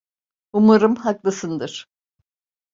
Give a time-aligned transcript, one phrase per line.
[0.53, 1.87] Umarım haklısındır.